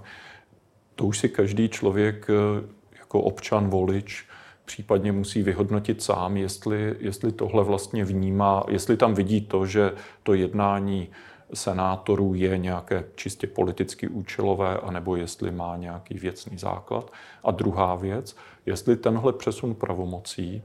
[0.96, 2.68] to už si každý člověk eh,
[3.00, 4.26] jako občan, volič,
[4.70, 9.92] případně musí vyhodnotit sám, jestli, jestli tohle vlastně vnímá, jestli tam vidí to, že
[10.24, 11.08] to jednání
[11.54, 17.12] senátorů je nějaké čistě politicky účelové, anebo jestli má nějaký věcný základ.
[17.44, 20.62] A druhá věc, jestli tenhle přesun pravomocí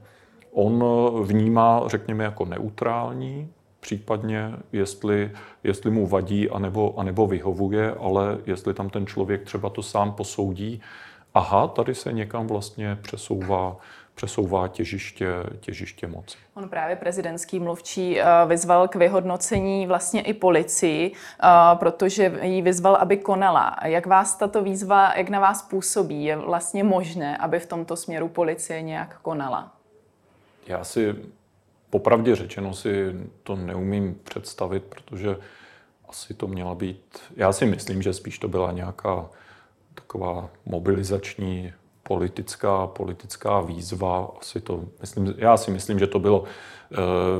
[0.51, 0.83] on
[1.23, 5.31] vnímá, řekněme, jako neutrální, případně jestli,
[5.63, 10.81] jestli mu vadí anebo, anebo vyhovuje, ale jestli tam ten člověk třeba to sám posoudí,
[11.35, 13.77] aha, tady se někam vlastně přesouvá
[14.15, 15.27] přesouvá těžiště,
[15.59, 16.37] těžiště moci.
[16.53, 22.95] On právě prezidentský mluvčí eh, vyzval k vyhodnocení vlastně i policii, eh, protože ji vyzval,
[22.95, 23.75] aby konala.
[23.85, 26.23] Jak vás tato výzva, jak na vás působí?
[26.23, 29.71] Je vlastně možné, aby v tomto směru policie nějak konala?
[30.67, 31.15] Já si
[31.89, 35.37] popravdě řečeno si to neumím představit, protože
[36.09, 39.29] asi to měla být, já si myslím, že spíš to byla nějaká
[39.95, 44.31] taková mobilizační politická, politická výzva.
[44.41, 46.95] Asi to, myslím, já si myslím, že to bylo eh,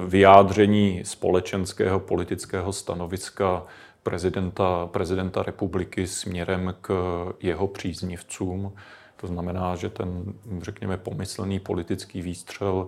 [0.08, 3.64] vyjádření společenského politického stanoviska
[4.04, 6.94] prezidenta, prezidenta republiky směrem k
[7.40, 8.74] jeho příznivcům.
[9.18, 12.88] To znamená, že ten, řekněme, pomyslný politický výstřel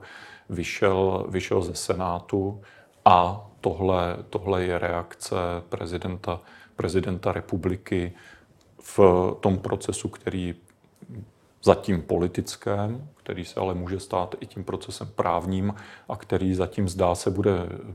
[0.49, 2.61] vyšel, vyšel ze Senátu
[3.05, 5.35] a tohle, tohle je reakce
[5.69, 6.41] prezidenta,
[6.75, 8.13] prezidenta republiky
[8.95, 8.99] v
[9.39, 10.55] tom procesu, který
[11.63, 15.73] zatím politickém, který se ale může stát i tím procesem právním
[16.09, 17.53] a který zatím zdá se bude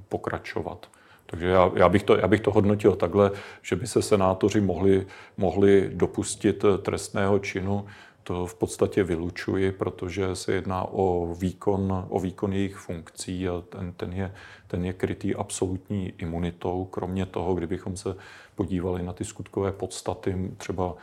[0.09, 0.89] pokračovat.
[1.27, 3.31] Takže já, já, bych to, já bych to hodnotil takhle,
[3.63, 7.87] že by se senátoři mohli, mohli dopustit trestného činu.
[8.23, 13.93] To v podstatě vylučuji, protože se jedná o výkon, o výkon jejich funkcí a ten,
[13.93, 14.35] ten, je,
[14.67, 16.85] ten je krytý absolutní imunitou.
[16.85, 18.17] Kromě toho, kdybychom se
[18.55, 20.95] podívali na ty skutkové podstaty, třeba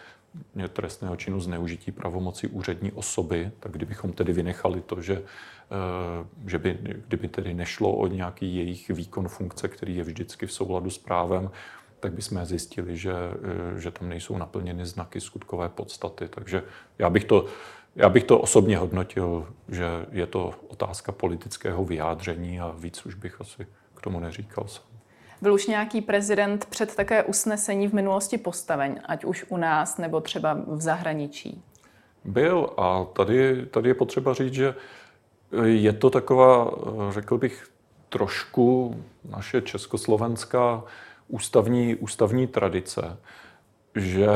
[0.74, 5.24] trestného činu zneužití pravomoci úřední osoby, tak kdybychom tedy vynechali to, že,
[5.72, 6.78] eh, že by,
[7.08, 11.52] kdyby tedy nešlo o nějaký jejich výkon funkce, který je vždycky v souladu s právem,
[12.00, 16.28] tak bychom zjistili, že, eh, že tam nejsou naplněny znaky skutkové podstaty.
[16.28, 16.64] Takže
[17.00, 17.46] já bych to,
[17.96, 23.42] já bych to osobně hodnotil, že je to otázka politického vyjádření a víc už bych
[23.42, 24.86] asi k tomu neříkal sám.
[25.42, 30.22] Byl už nějaký prezident před také usnesení v minulosti postaven, ať už u nás nebo
[30.22, 31.64] třeba v zahraničí?
[32.26, 34.76] Byl a tady, tady je potřeba říct, že
[35.64, 36.72] je to taková,
[37.10, 37.68] řekl bych,
[38.10, 38.96] trošku
[39.30, 40.84] naše československá
[41.30, 43.18] ústavní, ústavní tradice,
[43.96, 44.28] že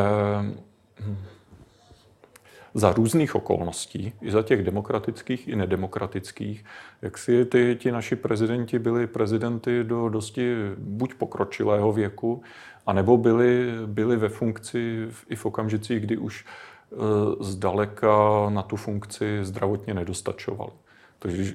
[2.73, 6.65] za různých okolností, i za těch demokratických i nedemokratických,
[7.01, 12.43] jak si ty, ti naši prezidenti byli prezidenty do dosti buď pokročilého věku,
[12.85, 16.95] anebo byli, byli ve funkci i v okamžicích, kdy už e,
[17.43, 20.71] zdaleka na tu funkci zdravotně nedostačovali.
[21.19, 21.53] Takže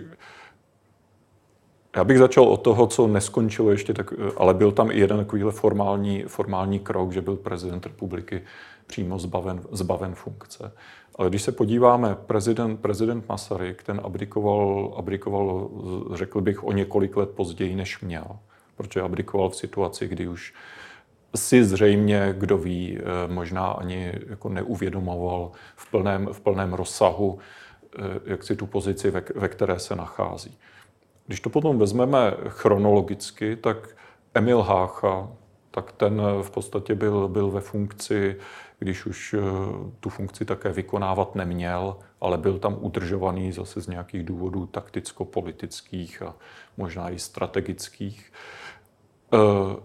[1.97, 5.53] Já bych začal od toho, co neskončilo ještě, tak, ale byl tam i jeden takovýhle
[5.53, 8.43] formální, formální krok, že byl prezident republiky
[8.87, 10.73] přímo zbaven, zbaven funkce.
[11.17, 15.71] Ale když se podíváme, prezident, prezident Masaryk, ten abdikoval, abdikoval,
[16.15, 18.27] řekl bych, o několik let později, než měl.
[18.77, 20.55] Protože abdikoval v situaci, kdy už
[21.37, 27.39] si zřejmě, kdo ví, eh, možná ani jako neuvědomoval v plném, v plném rozsahu,
[27.99, 30.59] eh, jak si tu pozici, ve, ve které se nachází.
[31.29, 33.97] Když to potom vezmeme chronologicky, tak
[34.35, 35.29] Emil Hácha,
[35.71, 38.37] tak ten v podstatě byl, byl ve funkci,
[38.79, 39.41] když už eh,
[40.01, 46.35] tu funkci také vykonávat neměl, ale byl tam udržovaný zase z nějakých důvodů takticko-politických a
[46.77, 48.33] možná i strategických.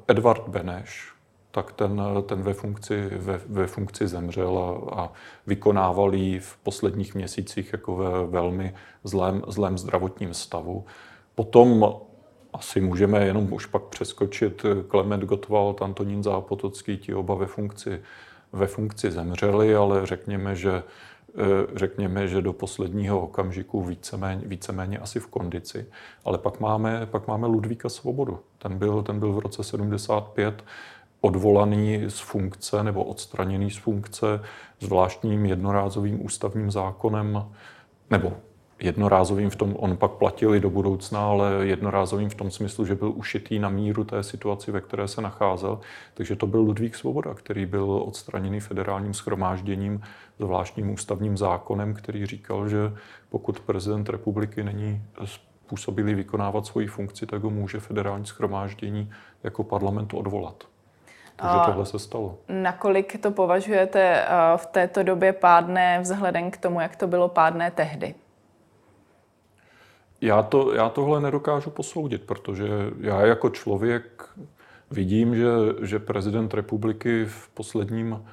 [0.07, 1.13] Edvard Beneš,
[1.51, 5.11] tak ten, ten ve, funkci, ve, ve funkci zemřel a, a
[5.47, 10.85] vykonával ji v posledních měsících jako ve velmi zlém, zlém zdravotním stavu.
[11.35, 11.93] Potom
[12.53, 18.01] asi můžeme jenom už pak přeskočit Klement Gottwald, Antonín Zápotocký, ti oba ve funkci,
[18.53, 20.83] ve funkci zemřeli, ale řekněme, že
[21.75, 25.85] řekněme, že do posledního okamžiku víceméně, víceméně asi v kondici.
[26.25, 28.39] Ale pak máme, pak máme Ludvíka Svobodu.
[28.57, 30.63] Ten byl, ten byl v roce 75
[31.21, 34.41] odvolaný z funkce nebo odstraněný z funkce
[34.79, 37.45] zvláštním jednorázovým ústavním zákonem,
[38.09, 38.33] nebo
[38.83, 42.95] jednorázovým v tom, on pak platil i do budoucna, ale jednorázovým v tom smyslu, že
[42.95, 45.79] byl ušitý na míru té situaci, ve které se nacházel.
[46.13, 50.01] Takže to byl Ludvík Svoboda, který byl odstraněný federálním schromážděním
[50.39, 52.77] zvláštním ústavním zákonem, který říkal, že
[53.29, 59.11] pokud prezident republiky není způsobilý vykonávat svoji funkci, tak ho může federální schromáždění
[59.43, 60.63] jako parlament odvolat.
[61.35, 62.37] Takže tohle se stalo.
[62.49, 68.15] Nakolik to považujete v této době pádné vzhledem k tomu, jak to bylo pádné tehdy?
[70.23, 72.67] Já, to, já tohle nedokážu posoudit, protože
[72.99, 74.29] já jako člověk
[74.91, 75.47] vidím, že,
[75.81, 78.25] že prezident republiky v posledním,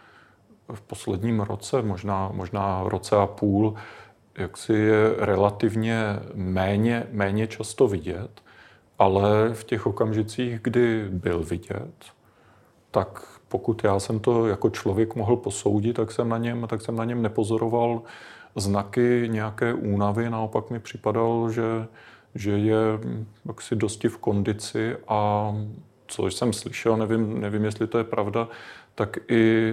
[0.73, 3.75] v posledním roce, možná, možná roce a půl,
[4.39, 8.43] jak si je relativně méně, méně často vidět,
[8.99, 11.95] ale v těch okamžicích, kdy byl vidět,
[12.91, 16.97] tak pokud já jsem to jako člověk mohl posoudit, tak jsem na něm, tak jsem
[16.97, 18.03] na něm nepozoroval
[18.57, 20.31] znaky nějaké únavy.
[20.31, 21.87] Naopak mi připadal, že,
[22.35, 22.77] že je
[23.47, 25.53] jaksi dosti v kondici a
[26.07, 28.49] co jsem slyšel, nevím, nevím, jestli to je pravda,
[28.95, 29.73] tak i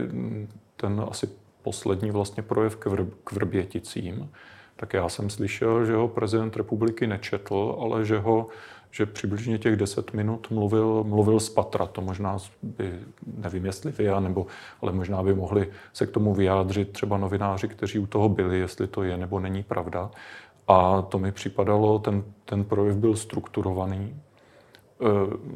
[0.75, 1.29] ten asi
[1.61, 4.29] poslední vlastně projev k, vr, k Vrběticím,
[4.75, 8.47] tak já jsem slyšel, že ho prezident republiky nečetl, ale že ho
[8.91, 11.85] že přibližně těch 10 minut mluvil, mluvil z patra.
[11.85, 12.99] To možná by,
[13.37, 14.45] nevím jestli vy, nebo,
[14.81, 18.87] ale možná by mohli se k tomu vyjádřit třeba novináři, kteří u toho byli, jestli
[18.87, 20.11] to je nebo není pravda.
[20.67, 23.97] A to mi připadalo, ten, ten projev byl strukturovaný.
[24.05, 25.05] E,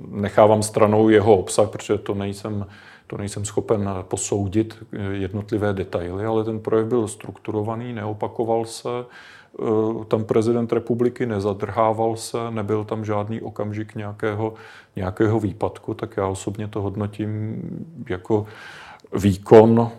[0.08, 2.66] nechávám stranou jeho obsah, protože to nejsem,
[3.08, 8.90] to nejsem schopen posoudit jednotlivé detaily, ale ten projev byl strukturovaný, neopakoval se,
[10.08, 14.54] tam prezident republiky nezadrhával se, nebyl tam žádný okamžik nějakého,
[14.96, 17.62] nějakého výpadku, tak já osobně to hodnotím
[18.10, 18.46] jako
[19.14, 19.92] výkon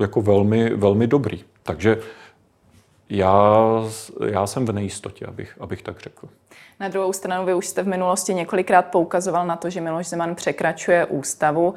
[0.00, 1.44] jako velmi, velmi dobrý.
[1.62, 1.98] Takže
[3.10, 3.82] já,
[4.30, 6.28] já jsem v nejistotě, abych, abych tak řekl.
[6.80, 10.34] Na druhou stranu, vy už jste v minulosti několikrát poukazoval na to, že Miloš Zeman
[10.34, 11.74] překračuje ústavu.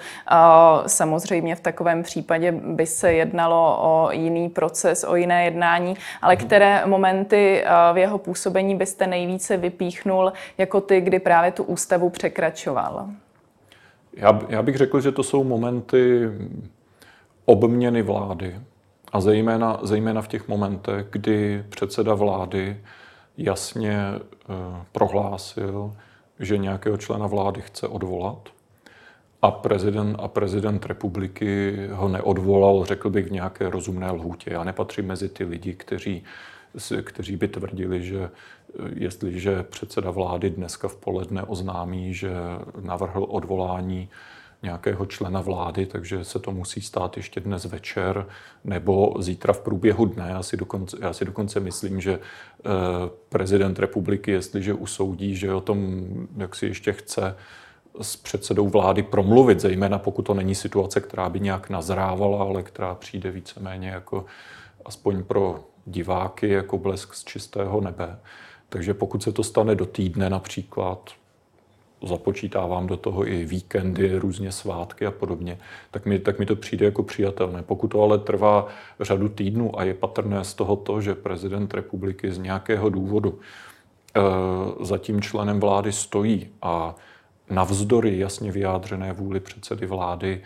[0.88, 6.46] Samozřejmě v takovém případě by se jednalo o jiný proces, o jiné jednání, ale mhm.
[6.46, 7.64] které momenty
[7.94, 13.10] v jeho působení byste nejvíce vypíchnul jako ty, kdy právě tu ústavu překračoval?
[14.14, 16.30] Já, já bych řekl, že to jsou momenty
[17.46, 18.56] obměny vlády.
[19.12, 22.78] A zejména, zejména v těch momentech, kdy předseda vlády
[23.38, 24.54] jasně eh,
[24.92, 25.94] prohlásil,
[26.40, 28.50] že nějakého člena vlády chce odvolat
[29.42, 34.54] a prezident, a prezident republiky ho neodvolal, řekl bych, v nějaké rozumné lhůtě.
[34.54, 36.24] Já nepatřím mezi ty lidi, kteří,
[37.02, 42.32] kteří by tvrdili, že eh, jestliže předseda vlády dneska v poledne oznámí, že
[42.82, 44.10] navrhl odvolání
[44.64, 48.26] nějakého člena vlády, takže se to musí stát ještě dnes večer
[48.64, 50.26] nebo zítra v průběhu dne.
[50.30, 52.70] Já si dokonce, já si dokonce myslím, že eh,
[53.30, 56.08] prezident republiky, jestliže usoudí, že o tom,
[56.38, 57.36] jak si ještě chce
[58.02, 62.96] s předsedou vlády promluvit, zejména pokud to není situace, která by nějak nazrávala, ale která
[62.96, 64.26] přijde víceméně jako
[64.86, 68.20] aspoň pro diváky jako blesk z čistého nebe.
[68.70, 71.10] Takže pokud se to stane do týdne například,
[72.04, 75.58] započítávám do toho i víkendy, různě svátky a podobně,
[75.92, 77.64] tak mi, tak mi to přijde jako přijatelné.
[77.64, 78.68] Pokud to ale trvá
[79.00, 83.40] řadu týdnů a je patrné z toho to, že prezident republiky z nějakého důvodu
[84.82, 86.96] za tím členem vlády stojí a
[87.50, 90.42] navzdory jasně vyjádřené vůli předsedy vlády,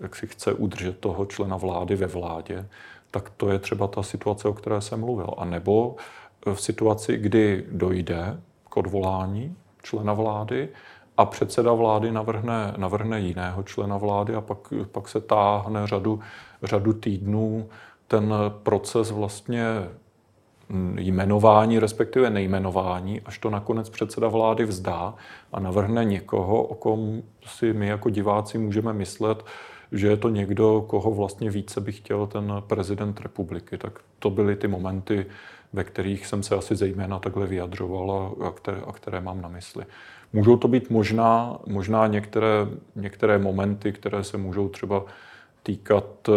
[0.00, 2.66] jak si chce udržet toho člena vlády ve vládě,
[3.10, 5.34] tak to je třeba ta situace, o které jsem mluvil.
[5.36, 5.96] A nebo
[6.54, 10.68] v situaci, kdy dojde k odvolání člena vlády
[11.16, 14.58] a předseda vlády navrhne, navrhne jiného člena vlády a pak,
[14.92, 16.20] pak se táhne řadu,
[16.62, 17.68] řadu týdnů.
[18.08, 19.64] Ten proces vlastně
[20.96, 25.14] jmenování, respektive nejmenování, až to nakonec předseda vlády vzdá
[25.52, 29.44] a navrhne někoho, o kom si my jako diváci můžeme myslet,
[29.92, 33.78] že je to někdo, koho vlastně více by chtěl ten prezident republiky.
[33.78, 35.26] Tak to byly ty momenty,
[35.72, 39.84] ve kterých jsem se asi zejména takhle vyjadřoval a které, a které mám na mysli.
[40.32, 42.66] Můžou to být možná, možná některé,
[42.96, 45.04] některé momenty, které se můžou třeba
[45.62, 46.32] týkat eh,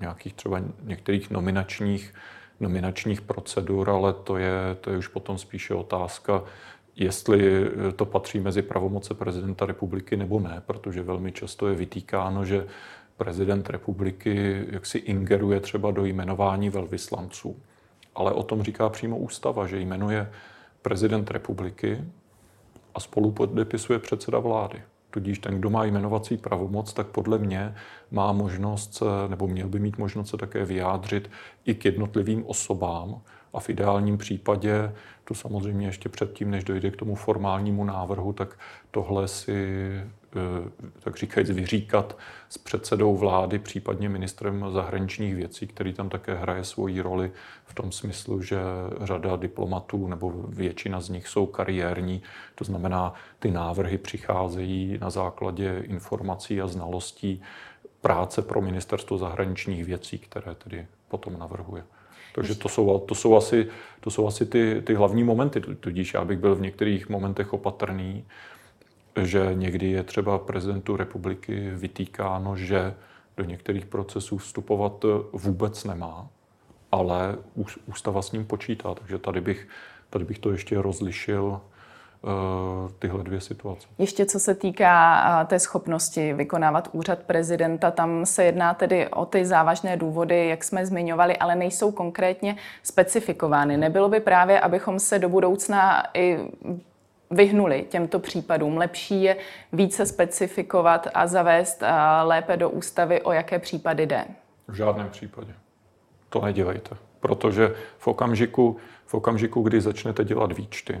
[0.00, 2.14] nějakých třeba některých nominačních,
[2.60, 6.42] nominačních procedur, ale to je, to je už potom spíše otázka,
[6.98, 12.66] jestli to patří mezi pravomoce prezidenta republiky nebo ne, protože velmi často je vytýkáno, že
[13.16, 17.56] prezident republiky jaksi ingeruje třeba do jmenování velvyslanců.
[18.14, 20.30] Ale o tom říká přímo ústava, že jmenuje
[20.82, 22.04] prezident republiky
[22.94, 24.82] a spolu podepisuje předseda vlády.
[25.10, 27.74] Tudíž ten, kdo má jmenovací pravomoc, tak podle mě
[28.10, 31.30] má možnost, nebo měl by mít možnost se také vyjádřit
[31.64, 33.20] i k jednotlivým osobám,
[33.52, 34.92] a v ideálním případě,
[35.24, 38.58] to samozřejmě ještě předtím, než dojde k tomu formálnímu návrhu, tak
[38.90, 39.90] tohle si,
[40.36, 42.18] eh, tak říkajíc, vyříkat
[42.48, 47.32] s předsedou vlády, případně ministrem zahraničních věcí, který tam také hraje svoji roli
[47.64, 48.58] v tom smyslu, že
[49.00, 52.22] řada diplomatů nebo většina z nich jsou kariérní,
[52.54, 57.42] to znamená, ty návrhy přicházejí na základě informací a znalostí
[58.00, 61.84] práce pro ministerstvo zahraničních věcí, které tedy potom navrhuje.
[62.38, 63.68] Takže to jsou, to jsou asi,
[64.00, 65.60] to jsou asi ty, ty hlavní momenty.
[65.60, 68.24] Tudíž já bych byl v některých momentech opatrný,
[69.22, 72.94] že někdy je třeba prezidentu republiky vytýkáno, že
[73.36, 76.28] do některých procesů vstupovat vůbec nemá,
[76.92, 77.38] ale
[77.86, 78.94] ústava s ním počítá.
[78.94, 79.68] Takže tady bych,
[80.10, 81.77] tady bych to ještě rozlišil Eh,
[82.98, 83.88] tyhle dvě situace.
[83.98, 89.26] Ještě co se týká eh, té schopnosti vykonávat úřad prezidenta, tam se jedná tedy o
[89.26, 93.76] ty závažné důvody, jak jsme zmiňovali, ale nejsou konkrétně specifikovány.
[93.76, 96.38] Nebylo by právě, abychom se do budoucna i
[97.30, 98.76] vyhnuli těmto případům.
[98.76, 99.36] Lepší je
[99.72, 101.92] více specifikovat a zavést eh,
[102.22, 104.24] lépe do ústavy, o jaké případy jde.
[104.68, 105.54] V žádném případě.
[106.28, 106.96] To nedělejte.
[107.20, 111.00] Protože v okamžiku, v okamžiku, kdy začnete dělat výčty,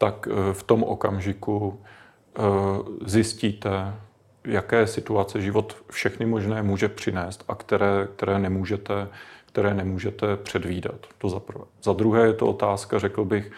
[0.00, 2.40] tak eh, v tom okamžiku eh,
[3.04, 3.94] zjistíte,
[4.44, 9.08] jaké situace život všechny možné může přinést a které, které, nemůžete,
[9.46, 11.06] které nemůžete předvídat.
[11.18, 11.64] To za prvé.
[11.82, 13.52] Za druhé je to otázka, řekl bych,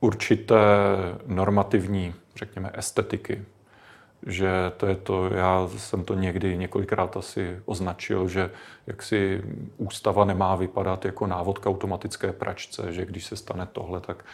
[0.00, 0.56] určité
[1.26, 3.44] normativní, řekněme, estetiky.
[4.26, 8.50] Že to je to, já jsem to někdy několikrát asi označil, že
[8.86, 9.42] jaksi
[9.76, 14.24] ústava nemá vypadat jako návod k automatické pračce, že když se stane tohle, tak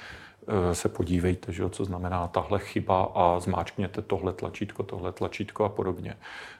[0.72, 6.16] se podívejte, že, co znamená tahle chyba a zmáčkněte tohle tlačítko, tohle tlačítko a podobně.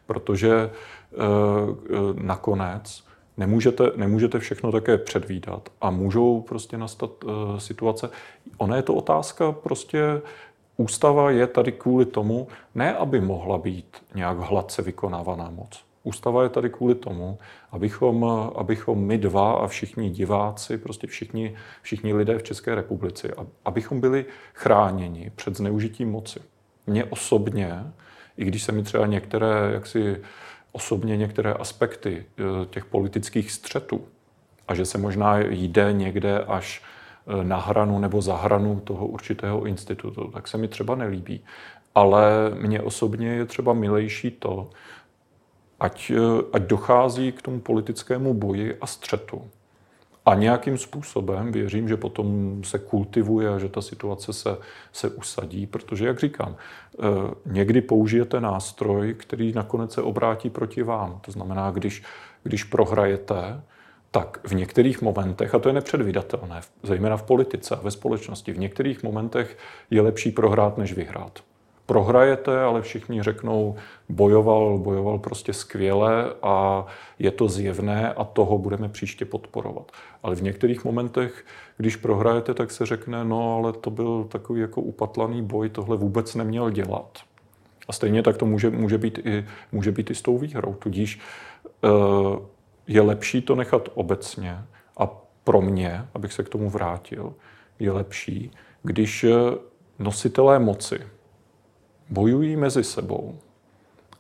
[0.07, 3.05] Protože eh, eh, nakonec
[3.37, 7.11] nemůžete, nemůžete všechno také předvídat a můžou prostě nastat
[7.59, 8.11] situace.
[8.59, 10.23] Ona je to otázka prostě
[10.81, 16.49] Ústava je tady kvůli tomu, ne aby mohla být nějak hladce vykonávaná moc, Ústava je
[16.49, 17.39] tady kvůli tomu,
[17.71, 18.25] abychom,
[18.55, 23.35] abychom my dva a všichni diváci, prostě všichni, všichni lidé v České republice,
[23.65, 24.25] abychom byli
[24.55, 26.41] chráněni před zneužitím moci.
[26.87, 27.85] Mně osobně,
[28.37, 30.17] i když se mi třeba některé, jaksi
[30.73, 34.05] osobně některé aspekty e, těch politických střetů,
[34.69, 36.83] a že se možná jde někde až
[37.27, 41.45] e, na hranu nebo za hranu toho určitého institutu, tak se mi třeba nelíbí.
[41.95, 44.71] Ale mně osobně je třeba milejší to,
[45.81, 49.43] ať, eh, ať dochází k tomu politickému boji a střetu.
[50.27, 54.57] A nějakým způsobem věřím, že potom se kultivuje a že ta situace se,
[54.93, 57.05] se usadí, protože, jak říkám, eh,
[57.47, 61.21] někdy použijete nástroj, který nakonec se obrátí proti vám.
[61.25, 62.03] To znamená, když,
[62.43, 63.61] když prohrajete,
[64.11, 68.59] tak v některých momentech, a to je nepředvídatelné, zejména v politice a ve společnosti, v
[68.59, 69.59] některých momentech
[69.91, 71.43] je lepší prohrát, než vyhrát
[71.91, 73.77] prohrajete, ale všichni řeknou,
[74.09, 76.87] bojoval, bojoval prostě skvěle a
[77.19, 79.93] je to zjevné a toho budeme příště podporovat.
[80.23, 81.45] Ale v některých momentech,
[81.77, 86.35] když prohrajete, tak se řekne, no ale to byl takový jako upatlaný boj, tohle vůbec
[86.35, 87.19] neměl dělat.
[87.89, 90.75] A stejně tak to může, může, být, i, může být i s tou výhrou.
[90.75, 91.21] Tudíž
[91.83, 92.39] uh,
[92.87, 94.59] je lepší to nechat obecně
[94.97, 95.11] a
[95.45, 97.35] pro mě, abych se k tomu vrátil,
[97.79, 98.51] je lepší,
[98.83, 99.27] když
[99.99, 101.01] nositelé moci
[102.11, 103.35] bojují mezi sebou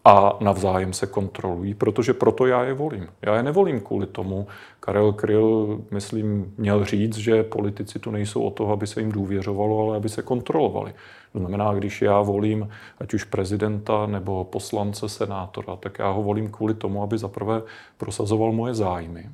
[0.04, 3.08] a navzájem se kontrolují, protože proto já je volím.
[3.22, 4.46] Já je nevolím kvůli tomu.
[4.80, 9.88] Karel Kryl, myslím, měl říct, že politici tu nejsou o toho, aby se jim důvěřovalo,
[9.88, 10.94] ale aby se kontrolovali.
[11.32, 12.68] To znamená, když já volím
[12.98, 17.62] ať už prezidenta nebo poslance, senátora, tak já ho volím kvůli tomu, aby zaprvé
[17.98, 19.30] prosazoval moje zájmy.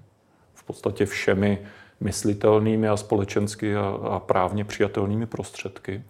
[0.55, 1.59] V podstatě všemi
[2.01, 6.03] myslitelnými a společensky a, a právně přijatelnými prostředky.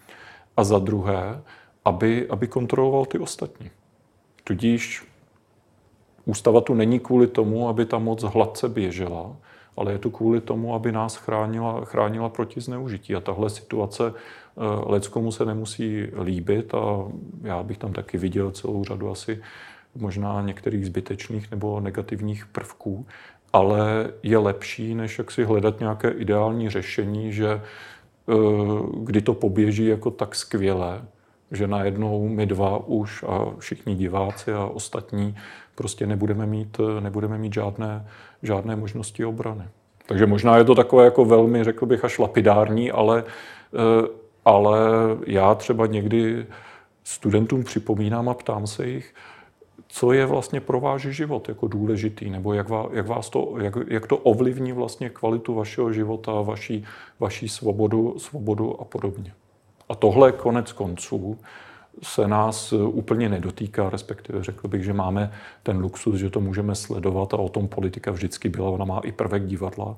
[0.57, 1.42] A za druhé,
[1.87, 3.70] aby, aby kontroloval ty ostatní.
[4.45, 5.07] Tudíž
[6.24, 9.37] ústava tu není kvůli tomu, aby ta moc hladce běžela,
[9.76, 13.14] ale je tu kvůli tomu, aby nás chránila, chránila proti zneužití.
[13.14, 17.05] A tahle situace eh, leckomu se nemusí líbit a
[17.43, 19.43] já bych tam taky viděl celou řadu asi
[19.95, 23.07] možná některých zbytečných nebo negativních prvků,
[23.53, 28.34] ale je lepší, než jak si hledat nějaké ideální řešení, že eh,
[29.01, 31.03] kdy to poběží jako tak skvěle,
[31.53, 35.36] že najednou my dva už a všichni diváci a ostatní
[35.74, 38.07] prostě nebudeme mít, nebudeme mít žádné,
[38.42, 39.64] žádné možnosti obrany.
[40.07, 43.24] Takže možná je to takové jako velmi, řekl bych, až lapidární, ale,
[43.74, 44.09] eh,
[44.44, 44.78] ale
[45.26, 46.47] já třeba někdy
[47.05, 49.14] studentům připomínám a ptám se jich,
[49.88, 53.74] co je vlastně pro váš život jako důležitý, nebo jak, vás, jak, vás to, jak,
[53.88, 56.84] jak to ovlivní vlastně kvalitu vašeho života, vaší,
[57.20, 59.32] vaší svobodu, svobodu a podobně.
[59.89, 61.39] A tohle konec konců
[62.03, 65.32] se nás úplně nedotýká, respektive řekl bych, že máme
[65.62, 69.12] ten luxus, že to můžeme sledovat a o tom politika vždycky byla, ona má i
[69.12, 69.97] prvek divadla,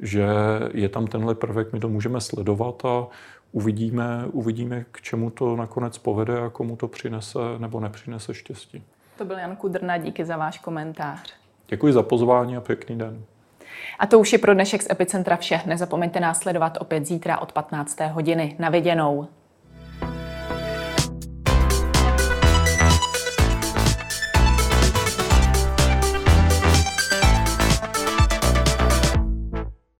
[0.00, 0.26] že
[0.74, 3.06] je tam tenhle prvek, my to můžeme sledovat a
[3.52, 8.82] uvidíme, uvidíme, k čemu to nakonec povede a komu to přinese nebo nepřinese štěstí.
[9.18, 11.34] To byl Jan Kudrna, díky za váš komentář.
[11.68, 13.24] Děkuji za pozvání a pěkný den.
[13.98, 15.60] A to už je pro dnešek z Epicentra vše.
[15.66, 18.00] Nezapomeňte následovat opět zítra od 15.
[18.00, 18.56] hodiny.
[18.58, 19.28] Na viděnou.